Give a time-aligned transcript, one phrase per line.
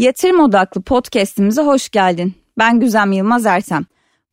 [0.00, 2.34] Yatırım odaklı podcast'imize hoş geldin.
[2.58, 3.86] Ben Güzem Yılmaz Ertem.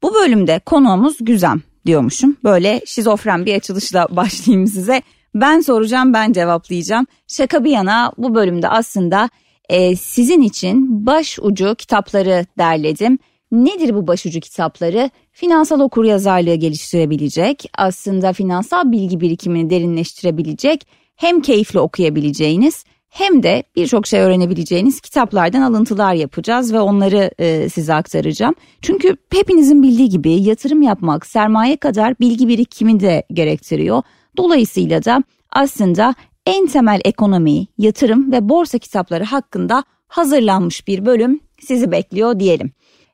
[0.04, 2.38] Bu bölümde konuğumuz Güzem diyormuşum.
[2.44, 5.02] Böyle şizofren bir açılışla başlayayım size.
[5.36, 7.05] Ben soracağım, ben cevaplayacağım.
[7.27, 9.30] Şaka bir yana bu bölümde aslında
[9.70, 13.20] e, sizin için baş ucu kitapları derledim.
[13.52, 15.09] Nedir bu başucu kitapları?
[15.31, 24.20] Finansal okuryazarlığı geliştirebilecek, aslında finansal bilgi birikimini derinleştirebilecek, hem keyifli okuyabileceğiniz hem de birçok şey
[24.20, 28.55] öğrenebileceğiniz kitaplardan alıntılar yapacağız ve onları e, size aktaracağım.
[28.81, 34.03] Çünkü hepinizin bildiği gibi yatırım yapmak sermaye kadar bilgi birikimi de gerektiriyor.
[34.38, 41.91] Dolayısıyla da aslında en temel ekonomi, yatırım ve borsa kitapları hakkında hazırlanmış bir bölüm sizi
[41.91, 42.71] bekliyor diyelim.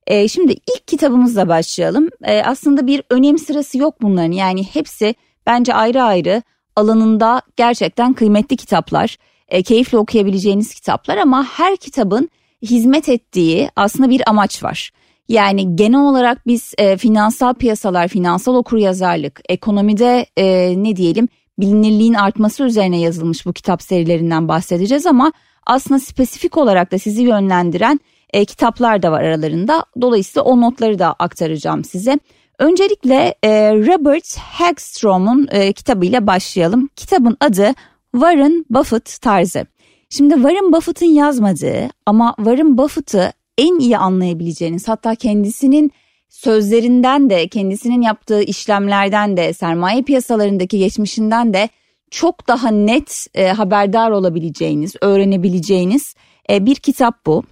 [0.07, 2.09] E, şimdi ilk kitabımızla başlayalım.
[2.23, 5.15] E, aslında bir önem sırası yok bunların yani hepsi
[5.47, 6.41] bence ayrı ayrı
[6.75, 9.17] alanında gerçekten kıymetli kitaplar
[9.53, 12.29] e, keyifle okuyabileceğiniz kitaplar ama her kitabın
[12.61, 14.91] hizmet ettiği aslında bir amaç var.
[15.29, 21.27] Yani genel olarak biz e, finansal piyasalar, finansal okuryazarlık, ekonomide e, ne diyelim
[21.59, 25.31] bilinirliğin artması üzerine yazılmış bu kitap serilerinden bahsedeceğiz ama
[25.67, 27.99] aslında spesifik olarak da sizi yönlendiren
[28.33, 29.85] e, kitaplar da var aralarında.
[30.01, 32.19] Dolayısıyla o notları da aktaracağım size.
[32.59, 36.89] Öncelikle e, Robert Hagstrom'un e, kitabıyla başlayalım.
[36.95, 37.73] Kitabın adı
[38.13, 39.65] Warren Buffett tarzı.
[40.09, 45.91] Şimdi Warren Buffett'ın yazmadığı ama Warren Buffett'ı en iyi anlayabileceğiniz hatta kendisinin
[46.29, 51.69] sözlerinden de kendisinin yaptığı işlemlerden de sermaye piyasalarındaki geçmişinden de
[52.11, 56.15] çok daha net e, haberdar olabileceğiniz, öğrenebileceğiniz
[56.49, 57.43] e, bir kitap bu.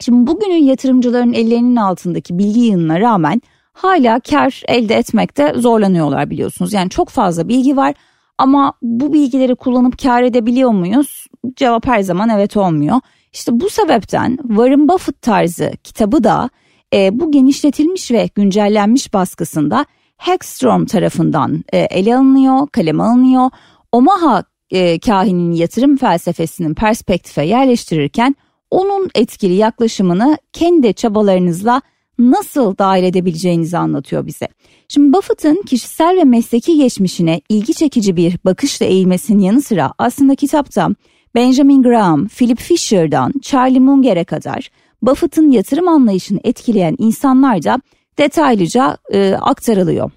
[0.00, 6.72] Şimdi bugünün yatırımcıların ellerinin altındaki bilgi yığınına rağmen hala kar elde etmekte zorlanıyorlar biliyorsunuz.
[6.72, 7.94] Yani çok fazla bilgi var
[8.38, 11.26] ama bu bilgileri kullanıp kar edebiliyor muyuz?
[11.56, 13.00] Cevap her zaman evet olmuyor.
[13.32, 16.50] İşte bu sebepten Warren Buffett tarzı kitabı da
[16.94, 23.50] e, bu genişletilmiş ve güncellenmiş baskısında Hagstrom tarafından e, ele alınıyor, kaleme alınıyor.
[23.92, 28.36] Omaha e, kahinin yatırım felsefesinin perspektife yerleştirirken
[28.70, 31.82] onun etkili yaklaşımını kendi çabalarınızla
[32.18, 34.48] nasıl dahil edebileceğinizi anlatıyor bize.
[34.88, 40.88] Şimdi Buffett'ın kişisel ve mesleki geçmişine ilgi çekici bir bakışla eğilmesinin yanı sıra aslında kitapta
[41.34, 44.70] Benjamin Graham, Philip Fisher'dan Charlie Munger'e kadar
[45.02, 47.80] Buffett'ın yatırım anlayışını etkileyen insanlar da
[48.18, 50.10] detaylıca e, aktarılıyor.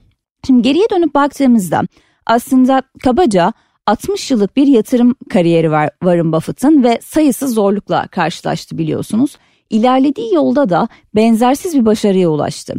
[0.47, 1.81] Şimdi geriye dönüp baktığımızda
[2.25, 3.53] aslında kabaca
[3.85, 9.37] 60 yıllık bir yatırım kariyeri var Warren Buffett'ın ve sayısız zorlukla karşılaştı biliyorsunuz.
[9.69, 12.73] İlerlediği yolda da benzersiz bir başarıya ulaştı.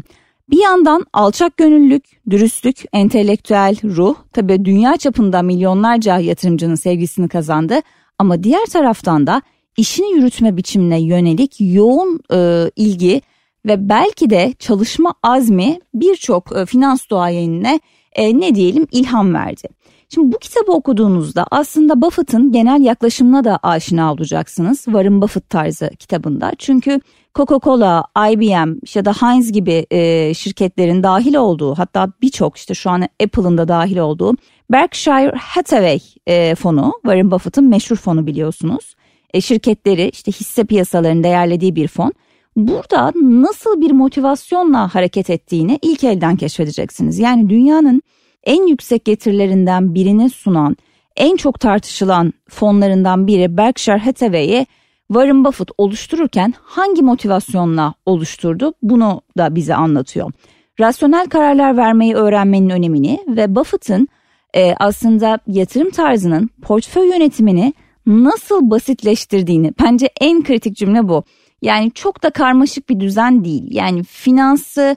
[0.51, 7.81] Bir yandan alçak gönüllülük, dürüstlük, entelektüel ruh tabi dünya çapında milyonlarca yatırımcının sevgisini kazandı
[8.19, 9.43] ama diğer taraftan da
[9.77, 13.23] işini yürütme biçimine yönelik yoğun e, ilgi
[13.67, 17.81] ve belki de çalışma azmi birçok e, finans duayenine
[18.13, 19.69] e, ne diyelim ilham verdi.
[20.15, 24.85] Şimdi bu kitabı okuduğunuzda aslında Buffett'ın genel yaklaşımına da aşina olacaksınız.
[24.85, 26.53] Warren Buffett tarzı kitabında.
[26.59, 27.01] Çünkü
[27.35, 33.09] Coca-Cola, IBM ya da Heinz gibi e, şirketlerin dahil olduğu hatta birçok işte şu an
[33.23, 34.35] Apple'ın da dahil olduğu
[34.73, 38.95] Berkshire Hathaway e, fonu, Warren Buffett'ın meşhur fonu biliyorsunuz.
[39.35, 42.13] E, şirketleri işte hisse piyasalarını değerlediği bir fon.
[42.57, 47.19] Burada nasıl bir motivasyonla hareket ettiğini ilk elden keşfedeceksiniz.
[47.19, 48.03] Yani dünyanın
[48.45, 50.77] en yüksek getirilerinden birini sunan,
[51.17, 54.67] en çok tartışılan fonlarından biri Berkshire Hathaway'i
[55.09, 60.33] Warren Buffett oluştururken hangi motivasyonla oluşturdu bunu da bize anlatıyor.
[60.81, 64.09] Rasyonel kararlar vermeyi öğrenmenin önemini ve Buffett'ın
[64.55, 67.75] e, aslında yatırım tarzının portföy yönetimini
[68.07, 71.25] nasıl basitleştirdiğini bence en kritik cümle bu.
[71.63, 73.67] Yani çok da karmaşık bir düzen değil.
[73.71, 74.97] Yani finansı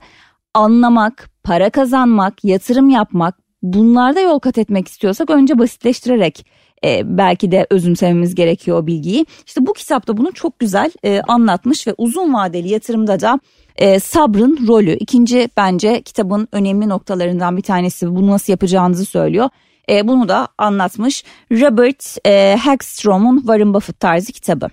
[0.54, 6.46] anlamak, para kazanmak, yatırım yapmak bunlarda yol kat etmek istiyorsak önce basitleştirerek
[6.86, 9.26] e, belki de özümsememiz gerekiyor o bilgiyi.
[9.46, 13.40] İşte bu kitapta bunu çok güzel e, anlatmış ve uzun vadeli yatırımda da
[13.76, 19.50] e, sabrın rolü ikinci bence kitabın önemli noktalarından bir tanesi bunu nasıl yapacağınızı söylüyor.
[19.90, 24.68] E, bunu da anlatmış Robert e, Hagstrom'un Warren Buffett tarzı kitabı.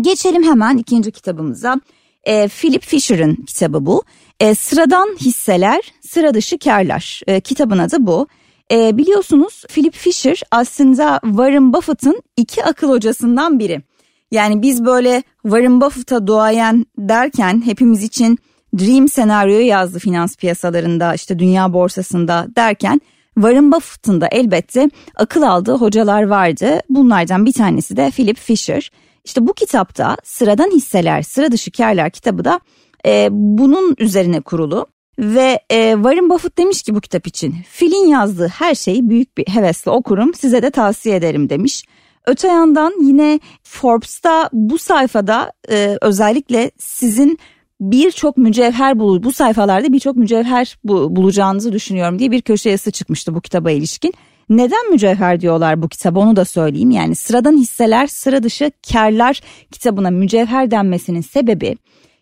[0.00, 1.80] Geçelim hemen ikinci kitabımıza.
[2.24, 4.02] E, Philip Fisher'ın kitabı bu.
[4.40, 7.20] E, sıradan hisseler, sıra dışı karlar.
[7.26, 8.26] E, kitabın adı bu.
[8.72, 13.82] E, biliyorsunuz Philip Fisher aslında Warren Buffett'ın iki akıl hocasından biri.
[14.30, 18.38] Yani biz böyle Warren Buffett'a duayen derken hepimiz için
[18.78, 23.00] Dream senaryoyu yazdı finans piyasalarında işte dünya borsasında derken
[23.34, 26.80] Warren Buffett'ın da elbette akıl aldığı hocalar vardı.
[26.88, 28.90] Bunlardan bir tanesi de Philip Fisher.
[29.24, 32.60] İşte bu kitapta sıradan hisseler, sıra dışı karlar kitabı da
[33.06, 34.86] e, bunun üzerine kurulu.
[35.18, 39.46] Ve e, Warren Buffett demiş ki bu kitap için filin yazdığı her şeyi büyük bir
[39.48, 41.84] hevesle okurum size de tavsiye ederim demiş.
[42.26, 47.38] Öte yandan yine Forbes'ta bu sayfada e, özellikle sizin
[47.80, 53.34] birçok mücevher bul bu sayfalarda birçok mücevher bu, bulacağınızı düşünüyorum diye bir köşe yazısı çıkmıştı
[53.34, 54.14] bu kitaba ilişkin.
[54.50, 56.90] Neden mücevher diyorlar bu kitaba onu da söyleyeyim.
[56.90, 59.40] Yani sıradan hisseler sıra dışı karlar
[59.72, 61.76] kitabına mücevher denmesinin sebebi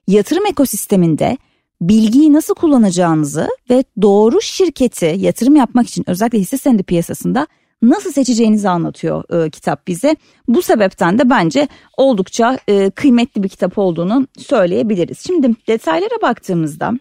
[0.07, 1.37] yatırım ekosisteminde
[1.81, 7.47] bilgiyi nasıl kullanacağınızı ve doğru şirketi yatırım yapmak için özellikle hisse senedi piyasasında
[7.83, 10.17] nasıl seçeceğinizi anlatıyor e, kitap bize.
[10.49, 15.19] Bu sebepten de bence oldukça e, kıymetli bir kitap olduğunu söyleyebiliriz.
[15.27, 16.93] Şimdi detaylara baktığımızda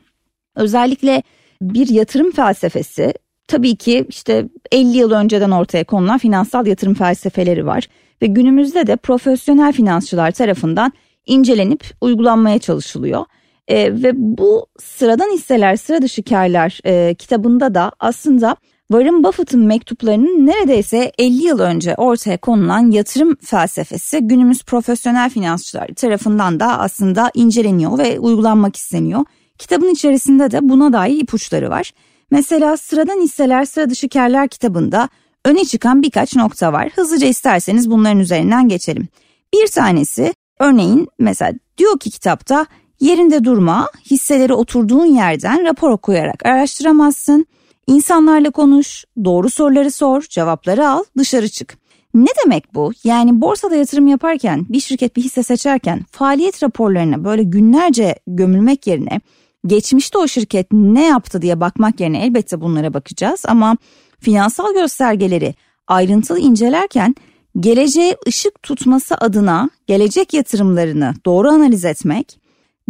[0.56, 1.23] özellikle
[1.62, 3.13] bir yatırım felsefesi
[3.47, 7.88] tabii ki işte 50 yıl önceden ortaya konulan finansal yatırım felsefeleri var
[8.21, 10.91] ve günümüzde de profesyonel finansçılar tarafından
[11.25, 13.25] incelenip uygulanmaya çalışılıyor.
[13.67, 18.55] E, ve bu sıradan hisseler sıra dışı karlar e, kitabında da aslında
[18.91, 26.59] Warren Buffett'ın mektuplarının neredeyse 50 yıl önce ortaya konulan yatırım felsefesi günümüz profesyonel finansçılar tarafından
[26.59, 29.25] da aslında inceleniyor ve uygulanmak isteniyor.
[29.57, 31.91] Kitabın içerisinde de buna dair ipuçları var.
[32.31, 35.09] Mesela sıradan hisseler sıra dışı karlar kitabında
[35.45, 36.89] öne çıkan birkaç nokta var.
[36.95, 39.07] Hızlıca isterseniz bunların üzerinden geçelim.
[39.53, 42.65] Bir tanesi örneğin mesela diyor ki kitapta
[43.00, 47.45] yerinde durma, hisseleri oturduğun yerden rapor okuyarak araştıramazsın.
[47.88, 51.77] İnsanlarla konuş, doğru soruları sor, cevapları al, dışarı çık.
[52.13, 52.91] Ne demek bu?
[53.03, 59.21] Yani borsada yatırım yaparken, bir şirket bir hisse seçerken faaliyet raporlarına böyle günlerce gömülmek yerine
[59.65, 63.77] geçmişte o şirket ne yaptı diye bakmak yerine elbette bunlara bakacağız ama
[64.19, 65.56] finansal göstergeleri
[65.88, 67.15] ayrıntılı incelerken
[67.59, 72.39] geleceğe ışık tutması adına gelecek yatırımlarını doğru analiz etmek,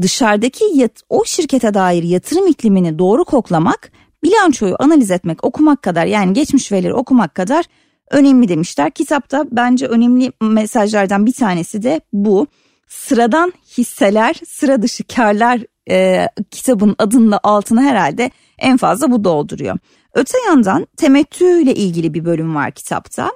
[0.02, 3.92] dışarıdaki yat, o şirkete dair yatırım iklimini doğru koklamak
[4.24, 7.66] bilançoyu analiz etmek, okumak kadar yani geçmiş verileri okumak kadar
[8.12, 8.92] önemli demişler.
[8.92, 12.48] Kitapta bence önemli mesajlardan bir tanesi de bu.
[12.88, 19.78] Sıradan hisseler, sıra dışı karlar e, kitabın adının altına herhalde en fazla bu dolduruyor.
[20.14, 23.32] Öte yandan temettü ile ilgili bir bölüm var kitapta.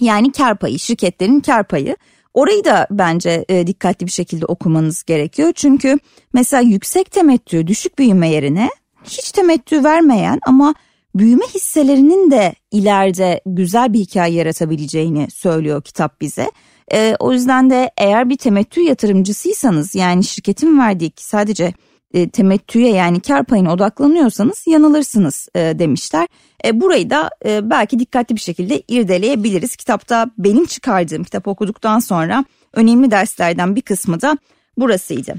[0.00, 1.96] Yani kar payı, şirketlerin kar payı.
[2.34, 5.52] Orayı da bence e, dikkatli bir şekilde okumanız gerekiyor.
[5.54, 5.98] Çünkü
[6.32, 8.70] mesela yüksek temettü, düşük büyüme yerine
[9.04, 10.74] hiç temettü vermeyen ama
[11.14, 16.50] büyüme hisselerinin de ileride güzel bir hikaye yaratabileceğini söylüyor kitap bize.
[16.92, 21.74] E, o yüzden de eğer bir temettü yatırımcısıysanız yani şirketin verdiği sadece
[22.14, 26.28] e, temettüye yani kar payına odaklanıyorsanız yanılırsınız e, demişler.
[26.64, 29.76] E, burayı da e, belki dikkatli bir şekilde irdeleyebiliriz.
[29.76, 32.44] Kitapta benim çıkardığım kitap okuduktan sonra
[32.74, 34.38] önemli derslerden bir kısmı da
[34.76, 35.34] burasıydı.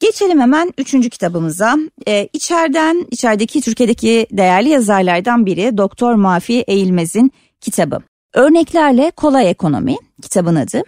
[0.00, 1.76] Geçelim hemen üçüncü kitabımıza.
[2.08, 8.00] Ee, içeriden, içerideki Türkiye'deki değerli yazarlardan biri Doktor Mafi Eğilmez'in kitabı.
[8.34, 10.82] Örneklerle Kolay Ekonomi kitabın adı.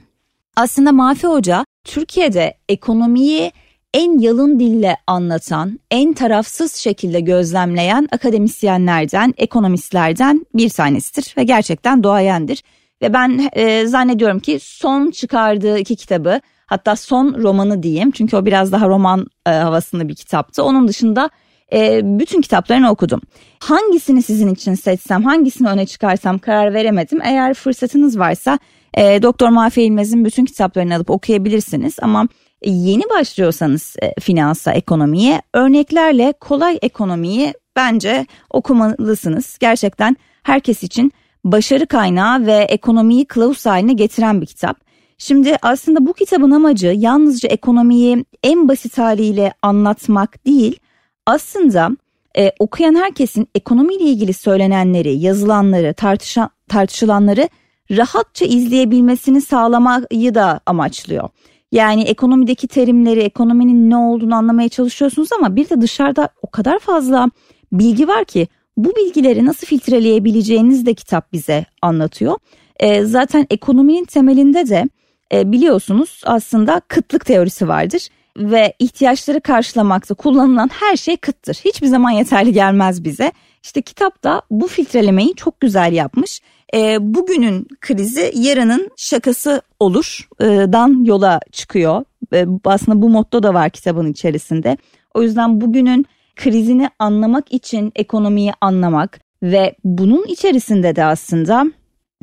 [0.57, 3.53] Aslında Mafi Hoca Türkiye'de ekonomiyi
[3.95, 12.63] en yalın dille anlatan, en tarafsız şekilde gözlemleyen akademisyenlerden, ekonomistlerden bir tanesidir ve gerçekten doğayendir.
[13.03, 16.41] Ve ben e, zannediyorum ki son çıkardığı iki kitabı
[16.73, 20.65] Hatta son romanı diyeyim çünkü o biraz daha roman e, havasında bir kitaptı.
[20.65, 21.31] Onun dışında
[21.73, 23.21] e, bütün kitaplarını okudum.
[23.61, 27.21] Hangisini sizin için seçsem, hangisini öne çıkarsam karar veremedim.
[27.23, 28.59] Eğer fırsatınız varsa
[28.95, 31.97] e, Doktor Mafi İlmez'in bütün kitaplarını alıp okuyabilirsiniz.
[32.03, 32.29] Ama
[32.65, 39.59] yeni başlıyorsanız e, finansa, ekonomiye örneklerle kolay ekonomiyi bence okumalısınız.
[39.61, 41.13] Gerçekten herkes için
[41.45, 44.77] başarı kaynağı ve ekonomiyi kılavuz haline getiren bir kitap.
[45.19, 50.79] Şimdi aslında bu kitabın amacı yalnızca ekonomiyi en basit haliyle anlatmak değil,
[51.27, 51.91] aslında
[52.39, 57.49] e, okuyan herkesin ekonomiyle ilgili söylenenleri, yazılanları, tartışan, tartışılanları
[57.91, 61.29] rahatça izleyebilmesini sağlamayı da amaçlıyor.
[61.73, 67.31] Yani ekonomideki terimleri, ekonominin ne olduğunu anlamaya çalışıyorsunuz ama bir de dışarıda o kadar fazla
[67.73, 72.39] bilgi var ki bu bilgileri nasıl filtreleyebileceğiniz de kitap bize anlatıyor.
[72.81, 74.89] E, zaten ekonominin temelinde de
[75.33, 81.55] e, biliyorsunuz aslında kıtlık teorisi vardır ve ihtiyaçları karşılamakta kullanılan her şey kıttır.
[81.65, 83.33] Hiçbir zaman yeterli gelmez bize.
[83.63, 86.41] İşte kitap da bu filtrelemeyi çok güzel yapmış.
[86.75, 92.05] E, bugünün krizi yarının şakası olur e, dan yola çıkıyor.
[92.35, 94.77] E, aslında bu motto da var kitabın içerisinde.
[95.15, 101.67] O yüzden bugünün krizini anlamak için ekonomiyi anlamak ve bunun içerisinde de aslında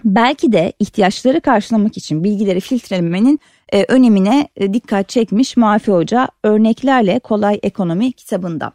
[0.06, 3.40] belki de ihtiyaçları karşılamak için bilgileri filtrelemenin
[3.74, 8.72] e, önemine e, dikkat çekmiş Mafi Hoca örneklerle Kolay Ekonomi kitabında.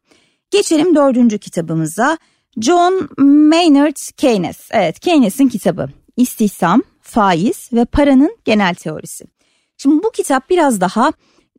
[0.51, 2.19] Geçelim dördüncü kitabımıza.
[2.61, 4.69] John Maynard Keynes.
[4.71, 5.89] Evet Keynes'in kitabı.
[6.17, 9.25] İstihdam, faiz ve paranın genel teorisi.
[9.77, 11.13] Şimdi bu kitap biraz daha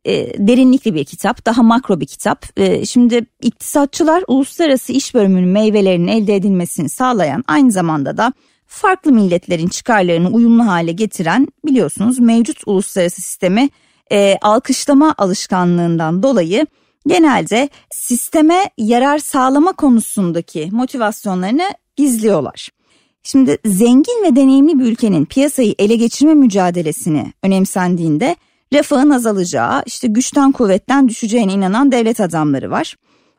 [0.04, 2.46] e, derinlikli bir kitap, daha makro bir kitap.
[2.56, 8.32] E, şimdi iktisatçılar uluslararası iş bölümünün meyvelerinin elde edilmesini sağlayan aynı zamanda da
[8.66, 13.68] farklı milletlerin çıkarlarını uyumlu hale getiren biliyorsunuz mevcut uluslararası sistemi
[14.12, 16.66] e, alkışlama alışkanlığından dolayı
[17.06, 22.68] genelde sisteme yarar sağlama konusundaki motivasyonlarını gizliyorlar.
[23.22, 28.36] Şimdi zengin ve deneyimli bir ülkenin piyasayı ele geçirme mücadelesini önemsendiğinde
[28.72, 32.96] refahın azalacağı, işte güçten kuvvetten düşeceğine inanan devlet adamları var.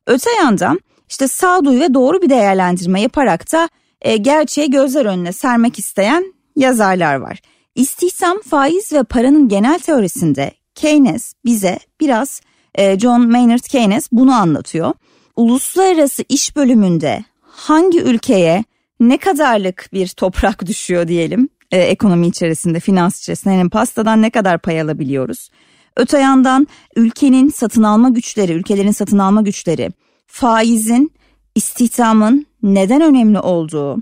[0.08, 0.80] Öte yandan
[1.10, 3.70] işte sağduyu ve doğru bir değerlendirme yaparak da
[4.02, 7.42] e, gerçeği gözler önüne sermek isteyen yazarlar var.
[7.76, 12.42] İstihdam, faiz ve paranın genel teorisinde Keynes bize biraz
[12.76, 14.94] e, John Maynard Keynes bunu anlatıyor.
[15.36, 18.64] Uluslararası iş bölümünde hangi ülkeye
[19.00, 24.60] ne kadarlık bir toprak düşüyor diyelim e, ekonomi içerisinde, finans içerisinde yani pastadan ne kadar
[24.60, 25.50] pay alabiliyoruz?
[25.98, 29.90] Öte yandan ülkenin satın alma güçleri, ülkelerin satın alma güçleri,
[30.28, 31.12] faizin,
[31.56, 33.98] istihdamın neden önemli olduğu,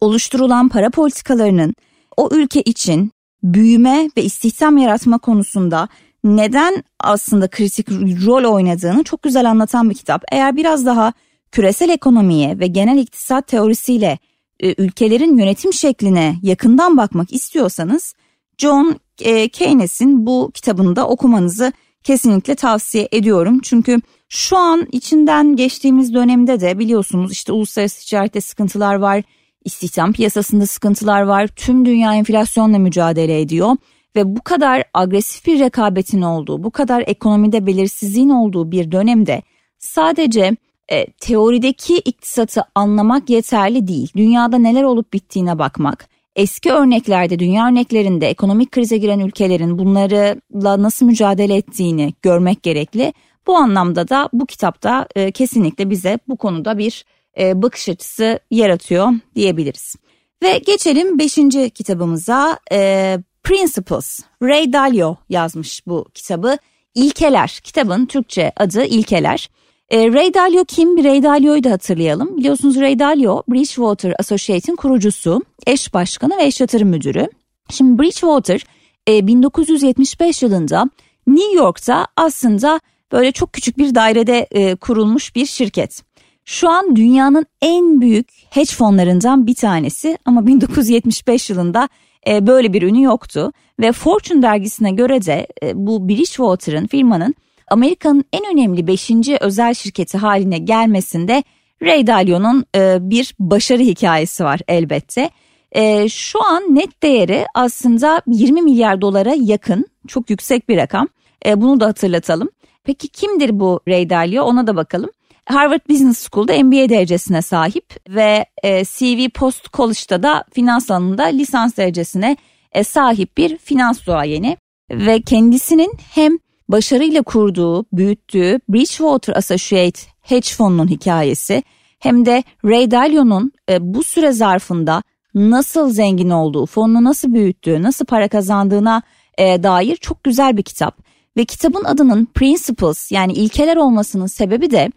[0.00, 1.74] oluşturulan para politikalarının
[2.16, 5.88] o ülke için büyüme ve istihdam yaratma konusunda
[6.24, 7.90] neden aslında kritik
[8.26, 10.24] rol oynadığını çok güzel anlatan bir kitap.
[10.32, 11.12] Eğer biraz daha
[11.52, 14.18] küresel ekonomiye ve genel iktisat teorisiyle
[14.60, 18.14] e, ülkelerin yönetim şekline yakından bakmak istiyorsanız
[18.58, 21.72] John e, Keynes'in bu kitabını da okumanızı
[22.04, 23.60] kesinlikle tavsiye ediyorum.
[23.62, 24.00] Çünkü
[24.34, 29.22] şu an içinden geçtiğimiz dönemde de biliyorsunuz işte uluslararası ticarette sıkıntılar var,
[29.64, 31.46] istihdam piyasasında sıkıntılar var.
[31.46, 33.76] Tüm dünya enflasyonla mücadele ediyor
[34.16, 39.42] ve bu kadar agresif bir rekabetin olduğu, bu kadar ekonomide belirsizliğin olduğu bir dönemde
[39.78, 40.56] sadece
[40.88, 44.12] e, teorideki iktisatı anlamak yeterli değil.
[44.16, 51.06] Dünyada neler olup bittiğine bakmak, eski örneklerde, dünya örneklerinde ekonomik krize giren ülkelerin bunlarla nasıl
[51.06, 53.12] mücadele ettiğini görmek gerekli.
[53.46, 57.04] Bu anlamda da bu kitapta e, kesinlikle bize bu konuda bir
[57.38, 59.96] e, bakış açısı yaratıyor diyebiliriz.
[60.42, 64.20] Ve geçelim beşinci kitabımıza e, Principles.
[64.42, 66.58] Ray Dalio yazmış bu kitabı.
[66.94, 69.50] İlkeler, kitabın Türkçe adı İlkeler.
[69.88, 71.04] E, Ray Dalio kim?
[71.04, 72.36] Ray Dalio'yu da hatırlayalım.
[72.36, 77.28] Biliyorsunuz Ray Dalio Bridgewater Associates'in kurucusu, eş başkanı ve eş yatırım müdürü.
[77.70, 78.64] Şimdi Bridgewater
[79.08, 80.90] e, 1975 yılında
[81.26, 82.80] New York'ta aslında
[83.12, 86.02] böyle çok küçük bir dairede e, kurulmuş bir şirket.
[86.44, 91.88] Şu an dünyanın en büyük hedge fonlarından bir tanesi ama 1975 yılında
[92.26, 97.34] e, böyle bir ünü yoktu ve Fortune dergisine göre de e, bu Bridgewater'ın firmanın
[97.68, 99.10] Amerika'nın en önemli 5.
[99.40, 101.42] özel şirketi haline gelmesinde
[101.82, 105.30] Ray Dalio'nun e, bir başarı hikayesi var elbette.
[105.72, 111.08] E, şu an net değeri aslında 20 milyar dolara yakın çok yüksek bir rakam.
[111.46, 112.48] E, bunu da hatırlatalım.
[112.84, 115.10] Peki kimdir bu Ray Dalio ona da bakalım.
[115.46, 121.76] Harvard Business School'da MBA derecesine sahip ve e, CV Post College'da da finans alanında lisans
[121.76, 122.36] derecesine
[122.72, 124.56] e, sahip bir finans duayeni
[124.90, 131.62] ve kendisinin hem başarıyla kurduğu, büyüttüğü Bridgewater Associate hedge fonunun hikayesi
[131.98, 135.02] hem de Ray Dalio'nun e, bu süre zarfında
[135.34, 139.02] nasıl zengin olduğu, fonunu nasıl büyüttüğü, nasıl para kazandığına
[139.38, 140.98] dair çok güzel bir kitap.
[141.36, 144.90] Ve kitabın adının Principles yani ilkeler olmasının sebebi de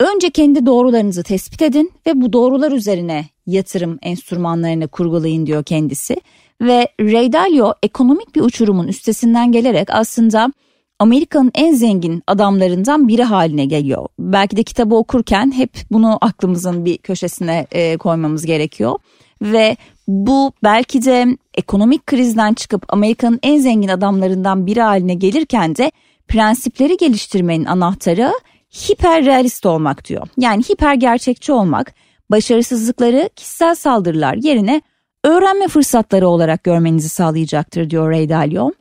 [0.00, 6.16] önce kendi doğrularınızı tespit edin ve bu doğrular üzerine yatırım enstrümanlarını kurgulayın diyor kendisi.
[6.60, 10.52] Ve Ray Dalio ekonomik bir uçurumun üstesinden gelerek aslında
[10.98, 14.06] Amerika'nın en zengin adamlarından biri haline geliyor.
[14.18, 18.98] Belki de kitabı okurken hep bunu aklımızın bir köşesine e, koymamız gerekiyor.
[19.42, 19.76] Ve
[20.08, 25.92] bu belki de ekonomik krizden çıkıp Amerika'nın en zengin adamlarından biri haline gelirken de
[26.28, 28.32] prensipleri geliştirmenin anahtarı
[28.74, 30.28] hiper realist olmak diyor.
[30.38, 31.94] Yani hiper gerçekçi olmak,
[32.30, 34.82] başarısızlıkları kişisel saldırılar yerine
[35.24, 38.72] öğrenme fırsatları olarak görmenizi sağlayacaktır diyor Ray Dalio.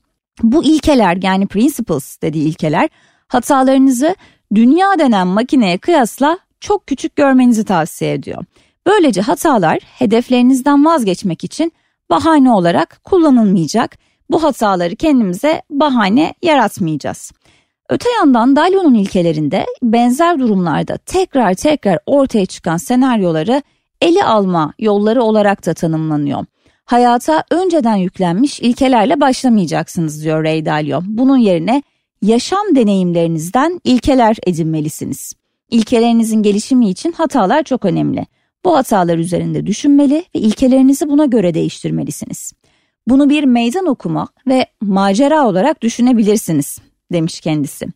[0.43, 2.89] Bu ilkeler yani principles dediği ilkeler
[3.27, 4.15] hatalarınızı
[4.55, 8.45] dünya denen makineye kıyasla çok küçük görmenizi tavsiye ediyor.
[8.87, 11.71] Böylece hatalar hedeflerinizden vazgeçmek için
[12.09, 13.97] bahane olarak kullanılmayacak.
[14.29, 17.31] Bu hataları kendimize bahane yaratmayacağız.
[17.89, 23.61] Öte yandan Dalio'nun ilkelerinde benzer durumlarda tekrar tekrar ortaya çıkan senaryoları
[24.01, 26.45] ele alma yolları olarak da tanımlanıyor.
[26.85, 31.01] hayata önceden yüklenmiş ilkelerle başlamayacaksınız diyor Ray Dalio.
[31.05, 31.83] Bunun yerine
[32.21, 35.33] yaşam deneyimlerinizden ilkeler edinmelisiniz.
[35.69, 38.25] İlkelerinizin gelişimi için hatalar çok önemli.
[38.65, 42.53] Bu hatalar üzerinde düşünmeli ve ilkelerinizi buna göre değiştirmelisiniz.
[43.07, 46.79] Bunu bir meydan okuma ve macera olarak düşünebilirsiniz
[47.11, 47.87] demiş kendisi.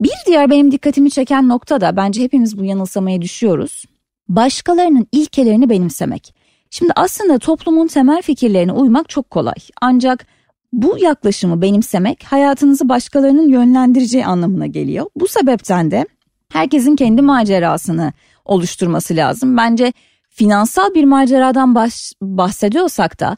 [0.00, 3.84] Bir diğer benim dikkatimi çeken nokta da bence hepimiz bu yanılsamaya düşüyoruz.
[4.28, 6.34] Başkalarının ilkelerini benimsemek.
[6.70, 9.54] Şimdi aslında toplumun temel fikirlerine uymak çok kolay.
[9.80, 10.26] Ancak
[10.72, 15.06] bu yaklaşımı benimsemek hayatınızı başkalarının yönlendireceği anlamına geliyor.
[15.16, 16.06] Bu sebepten de
[16.52, 18.12] herkesin kendi macerasını
[18.44, 19.56] oluşturması lazım.
[19.56, 19.92] Bence
[20.28, 21.74] finansal bir maceradan
[22.22, 23.36] bahsediyorsak da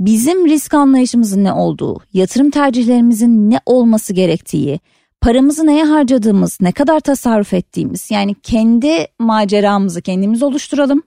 [0.00, 4.80] bizim risk anlayışımızın ne olduğu, yatırım tercihlerimizin ne olması gerektiği,
[5.20, 11.02] paramızı neye harcadığımız, ne kadar tasarruf ettiğimiz yani kendi maceramızı kendimiz oluşturalım.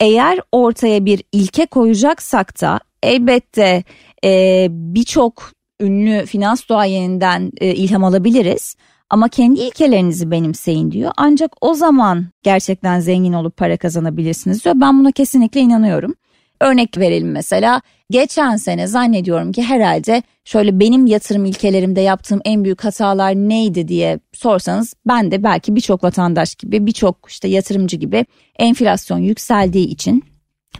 [0.00, 3.84] Eğer ortaya bir ilke koyacaksak da elbette
[4.24, 8.76] e, birçok ünlü finans duayeninden e, ilham alabiliriz.
[9.10, 11.12] Ama kendi ilkelerinizi benimseyin diyor.
[11.16, 14.74] Ancak o zaman gerçekten zengin olup para kazanabilirsiniz diyor.
[14.80, 16.14] Ben buna kesinlikle inanıyorum.
[16.60, 22.84] Örnek verelim mesela geçen sene zannediyorum ki herhalde şöyle benim yatırım ilkelerimde yaptığım en büyük
[22.84, 28.26] hatalar neydi diye sorsanız ben de belki birçok vatandaş gibi birçok işte yatırımcı gibi
[28.58, 30.24] enflasyon yükseldiği için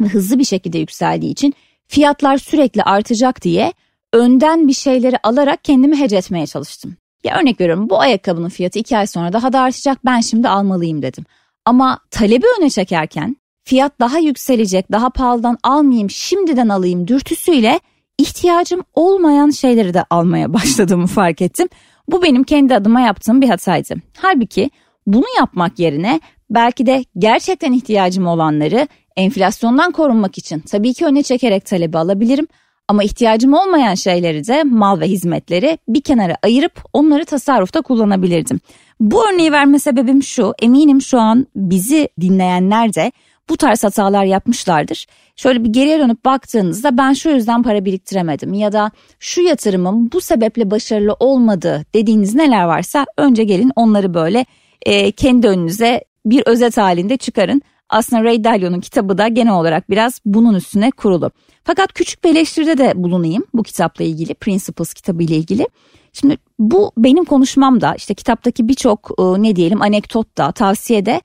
[0.01, 1.55] ve hızlı bir şekilde yükseldiği için
[1.89, 3.73] fiyatlar sürekli artacak diye
[4.13, 6.97] önden bir şeyleri alarak kendimi hece etmeye çalıştım.
[7.25, 11.03] Ya örnek veriyorum bu ayakkabının fiyatı iki ay sonra daha da artacak ben şimdi almalıyım
[11.03, 11.25] dedim.
[11.65, 17.81] Ama talebi öne çekerken fiyat daha yükselecek daha pahalıdan almayayım şimdiden alayım dürtüsüyle
[18.19, 21.69] ihtiyacım olmayan şeyleri de almaya başladığımı fark ettim.
[22.09, 23.95] Bu benim kendi adıma yaptığım bir hataydı.
[24.17, 24.71] Halbuki
[25.07, 31.67] bunu yapmak yerine belki de gerçekten ihtiyacım olanları enflasyondan korunmak için tabii ki öne çekerek
[31.67, 32.47] talebi alabilirim.
[32.91, 38.61] Ama ihtiyacım olmayan şeyleri de mal ve hizmetleri bir kenara ayırıp onları tasarrufta kullanabilirdim.
[39.01, 43.13] Bu örneği verme sebebim şu eminim şu an bizi dinleyenler de
[43.49, 45.07] bu tarz hatalar yapmışlardır.
[45.37, 50.21] Şöyle bir geriye dönüp baktığınızda ben şu yüzden para biriktiremedim ya da şu yatırımım bu
[50.21, 54.47] sebeple başarılı olmadı dediğiniz neler varsa önce gelin onları böyle
[54.87, 57.63] e, kendi önünüze bir özet halinde çıkarın.
[57.91, 61.31] Aslında Ray Dalio'nun kitabı da genel olarak biraz bunun üstüne kurulu.
[61.65, 65.67] Fakat küçük bir eleştiride de bulunayım bu kitapla ilgili, Principles kitabı ile ilgili.
[66.13, 71.21] Şimdi bu benim konuşmamda işte kitaptaki birçok e, ne diyelim anekdot da tavsiye de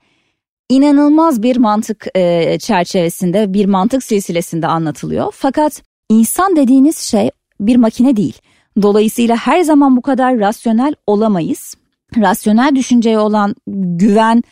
[0.68, 5.32] inanılmaz bir mantık e, çerçevesinde bir mantık silsilesinde anlatılıyor.
[5.36, 8.38] Fakat insan dediğiniz şey bir makine değil.
[8.82, 11.74] Dolayısıyla her zaman bu kadar rasyonel olamayız.
[12.16, 14.42] Rasyonel düşünceye olan güven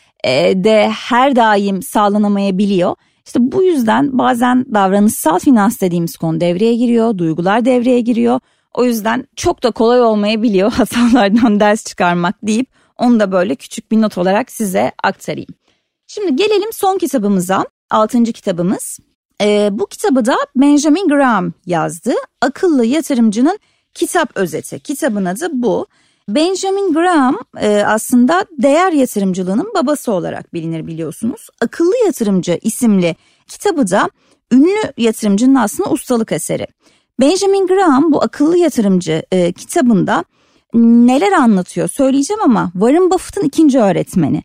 [0.65, 2.95] de her daim sağlanamayabiliyor.
[3.27, 8.41] İşte bu yüzden bazen davranışsal finans dediğimiz konu devreye giriyor, duygular devreye giriyor.
[8.75, 12.67] O yüzden çok da kolay olmayabiliyor hatalardan ders çıkarmak deyip
[12.99, 15.55] onu da böyle küçük bir not olarak size aktarayım.
[16.07, 18.99] Şimdi gelelim son kitabımıza, altıncı kitabımız.
[19.41, 22.13] Ee, bu kitabı da Benjamin Graham yazdı.
[22.41, 23.59] Akıllı Yatırımcının
[23.95, 24.81] Kitap Özeti.
[24.81, 25.87] Kitabın adı bu.
[26.29, 31.49] Benjamin Graham e, aslında değer yatırımcılığının babası olarak bilinir biliyorsunuz.
[31.61, 34.11] Akıllı Yatırımcı isimli kitabı da
[34.53, 36.67] ünlü yatırımcının aslında ustalık eseri.
[37.21, 40.25] Benjamin Graham bu akıllı yatırımcı e, kitabında
[40.75, 44.43] neler anlatıyor söyleyeceğim ama Warren Buffett'ın ikinci öğretmeni.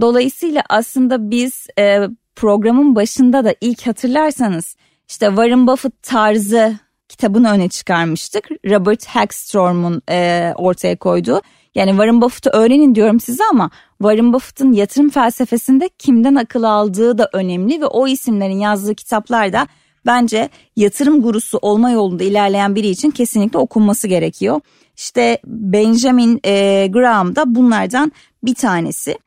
[0.00, 2.00] Dolayısıyla aslında biz e,
[2.36, 4.76] programın başında da ilk hatırlarsanız
[5.08, 6.78] işte Warren Buffett tarzı
[7.12, 8.48] kitabını öne çıkarmıştık.
[8.50, 11.40] Robert Hagstrom'un e, ortaya koyduğu.
[11.74, 17.30] Yani Warren Buffett'ı öğrenin diyorum size ama Warren Buffett'ın yatırım felsefesinde kimden akıl aldığı da
[17.32, 19.66] önemli ve o isimlerin yazdığı kitaplar da
[20.06, 24.60] bence yatırım gurusu olma yolunda ilerleyen biri için kesinlikle okunması gerekiyor.
[24.96, 29.18] İşte Benjamin e, Graham da bunlardan bir tanesi.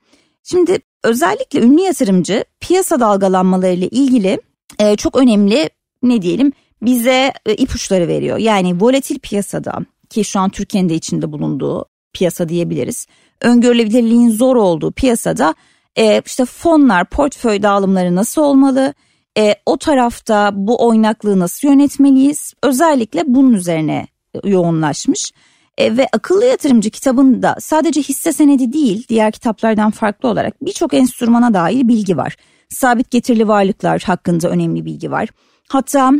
[0.43, 4.41] Şimdi özellikle ünlü yatırımcı piyasa dalgalanmalarıyla ilgili
[4.79, 5.69] e, çok önemli
[6.03, 6.51] ne diyelim
[6.85, 8.37] bize e, ipuçları veriyor.
[8.37, 13.07] Yani volatil piyasada ki şu an Türkiye'nin de içinde bulunduğu piyasa diyebiliriz.
[13.41, 15.55] Öngörülebilirliğin zor olduğu piyasada
[15.95, 18.93] e, işte fonlar, portföy dağılımları nasıl olmalı?
[19.37, 22.53] E, o tarafta bu oynaklığı nasıl yönetmeliyiz?
[22.63, 24.07] Özellikle bunun üzerine
[24.43, 25.31] yoğunlaşmış.
[25.77, 31.53] E, ve akıllı yatırımcı kitabında sadece hisse senedi değil diğer kitaplardan farklı olarak birçok enstrümana
[31.53, 32.35] dair bilgi var.
[32.69, 35.29] Sabit getirili varlıklar hakkında önemli bilgi var.
[35.69, 36.11] Hatta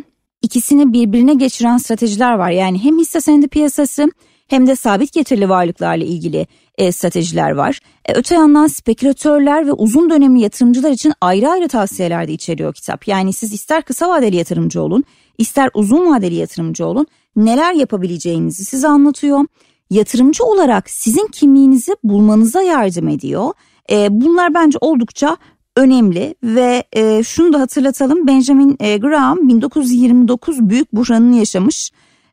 [0.46, 2.50] ikisini birbirine geçiren stratejiler var.
[2.50, 4.12] Yani hem hisse senedi piyasası
[4.48, 7.80] hem de sabit getirili varlıklarla ilgili e, stratejiler var.
[8.06, 13.08] E, öte yandan spekülatörler ve uzun dönemli yatırımcılar için ayrı ayrı tavsiyeler de içeriyor kitap.
[13.08, 15.04] Yani siz ister kısa vadeli yatırımcı olun,
[15.38, 19.46] ister uzun vadeli yatırımcı olun neler yapabileceğinizi size anlatıyor.
[19.90, 23.54] Yatırımcı olarak sizin kimliğinizi bulmanıza yardım ediyor.
[23.92, 25.38] E, bunlar bence oldukça
[25.76, 31.92] önemli ve e, şunu da hatırlatalım Benjamin e, Graham 1929 büyük buhranını yaşamış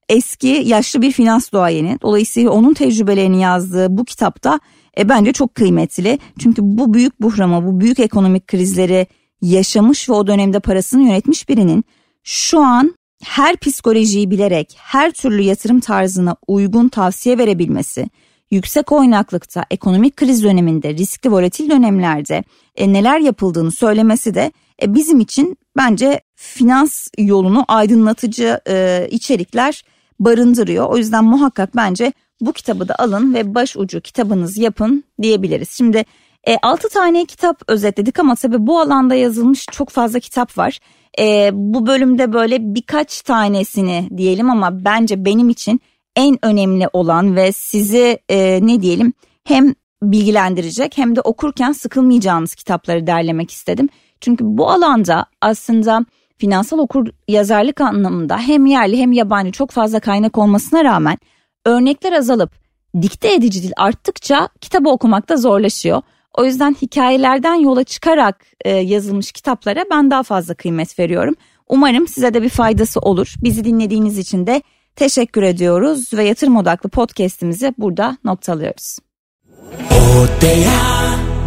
[0.08, 1.98] eski yaşlı bir finans duayeni.
[2.02, 4.60] Dolayısıyla onun tecrübelerini yazdığı bu kitapta
[4.98, 6.18] e, bence çok kıymetli.
[6.38, 9.06] Çünkü bu büyük buhrama, bu büyük ekonomik krizleri
[9.42, 11.84] yaşamış ve o dönemde parasını yönetmiş birinin
[12.22, 18.06] şu an her psikolojiyi bilerek her türlü yatırım tarzına uygun tavsiye verebilmesi,
[18.50, 22.44] yüksek oynaklıkta, ekonomik kriz döneminde, riskli volatil dönemlerde
[22.76, 29.84] e, neler yapıldığını söylemesi de e, bizim için bence finans yolunu aydınlatıcı e, içerikler
[30.20, 30.86] barındırıyor.
[30.86, 35.70] O yüzden muhakkak bence bu kitabı da alın ve baş ucu kitabınız yapın diyebiliriz.
[35.70, 36.04] Şimdi
[36.46, 40.78] e, 6 tane kitap özetledik ama tabii bu alanda yazılmış çok fazla kitap var.
[41.18, 45.80] E, bu bölümde böyle birkaç tanesini diyelim ama bence benim için
[46.16, 49.12] en önemli olan ve sizi e, ne diyelim
[49.44, 53.88] hem bilgilendirecek hem de okurken sıkılmayacağınız kitapları derlemek istedim.
[54.20, 56.06] Çünkü bu alanda aslında
[56.38, 61.18] finansal okur yazarlık anlamında hem yerli hem yabancı çok fazla kaynak olmasına rağmen
[61.66, 62.50] örnekler azalıp
[63.02, 66.02] dikte edici dil arttıkça kitabı okumakta zorlaşıyor.
[66.34, 71.34] O yüzden hikayelerden yola çıkarak e, yazılmış kitaplara ben daha fazla kıymet veriyorum.
[71.68, 73.34] Umarım size de bir faydası olur.
[73.42, 74.62] Bizi dinlediğiniz için de
[74.96, 78.98] teşekkür ediyoruz ve yatırım odaklı podcast'imizi burada noktalıyoruz.
[79.70, 81.41] Oh, te.